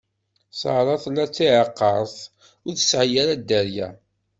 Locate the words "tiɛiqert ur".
1.35-2.73